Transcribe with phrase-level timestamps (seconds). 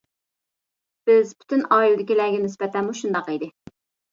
[1.09, 3.53] بىز پۈتۈن ئائىلىدىكىلەرگە نىسبەتەنمۇ شۇنداق ئىدى.